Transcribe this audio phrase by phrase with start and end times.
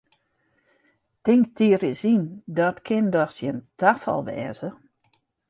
[1.25, 2.23] Tink dy ris yn,
[2.57, 4.69] dat kin dochs gjin tafal wêze!